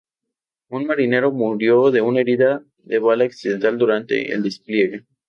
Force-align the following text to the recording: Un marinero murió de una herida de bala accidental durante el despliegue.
Un 0.69 0.87
marinero 0.87 1.31
murió 1.31 1.91
de 1.91 2.01
una 2.01 2.21
herida 2.21 2.63
de 2.79 2.97
bala 2.97 3.25
accidental 3.25 3.77
durante 3.77 4.33
el 4.33 4.41
despliegue. 4.41 5.05